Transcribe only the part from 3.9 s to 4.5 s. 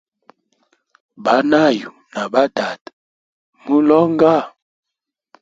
onga?